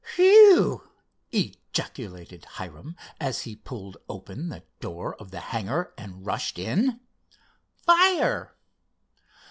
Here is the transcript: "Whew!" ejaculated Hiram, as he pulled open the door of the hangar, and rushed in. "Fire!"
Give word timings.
"Whew!" 0.15 0.89
ejaculated 1.31 2.45
Hiram, 2.45 2.95
as 3.19 3.41
he 3.41 3.55
pulled 3.55 3.97
open 4.09 4.49
the 4.49 4.63
door 4.79 5.13
of 5.17 5.29
the 5.29 5.39
hangar, 5.41 5.93
and 5.95 6.25
rushed 6.25 6.57
in. 6.57 6.99
"Fire!" 7.85 8.55